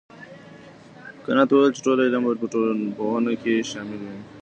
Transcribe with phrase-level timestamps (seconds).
[1.23, 4.17] کنت وويل چي ټول علوم به په ټولنپوهنه کي شامل وي.